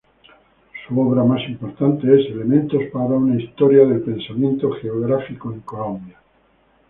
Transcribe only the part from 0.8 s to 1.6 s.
Su obra más